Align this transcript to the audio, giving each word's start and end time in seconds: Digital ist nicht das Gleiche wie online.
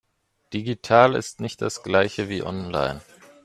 Digital 0.51 1.15
ist 1.15 1.41
nicht 1.41 1.61
das 1.61 1.83
Gleiche 1.83 2.27
wie 2.27 2.41
online. 2.41 3.01